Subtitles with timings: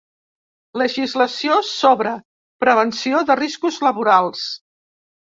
[0.81, 2.13] Legislació sobre
[2.65, 4.49] prevenció de riscos laborals.